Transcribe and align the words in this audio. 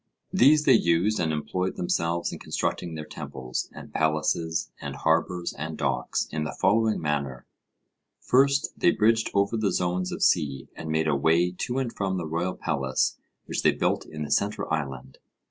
These 0.33 0.63
they 0.63 0.73
used, 0.73 1.19
and 1.19 1.31
employed 1.31 1.75
themselves 1.75 2.33
in 2.33 2.39
constructing 2.39 2.95
their 2.95 3.05
temples, 3.05 3.69
and 3.71 3.93
palaces, 3.93 4.71
and 4.81 4.95
harbours, 4.95 5.53
and 5.53 5.77
docks, 5.77 6.27
in 6.31 6.43
the 6.43 6.57
following 6.59 6.99
manner: 6.99 7.45
First, 8.19 8.69
they 8.75 8.89
bridged 8.89 9.29
over 9.35 9.55
the 9.57 9.71
zones 9.71 10.11
of 10.11 10.23
sea, 10.23 10.69
and 10.75 10.89
made 10.89 11.07
a 11.07 11.15
way 11.15 11.51
to 11.51 11.77
and 11.77 11.93
from 11.93 12.17
the 12.17 12.25
royal 12.25 12.55
palace 12.55 13.19
which 13.45 13.61
they 13.61 13.73
built 13.73 14.07
in 14.07 14.23
the 14.23 14.31
centre 14.31 14.67
island. 14.73 15.19